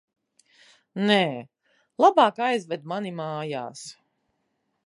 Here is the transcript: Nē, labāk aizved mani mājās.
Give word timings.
Nē, 1.09 1.17
labāk 2.05 2.43
aizved 2.47 2.91
mani 2.95 3.15
mājās. 3.23 3.85